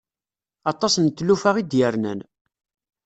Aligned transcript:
Aṭas 0.71 0.93
n 0.97 1.05
tlufa 1.07 1.51
i 1.61 1.63
d-yernan. 1.63 2.19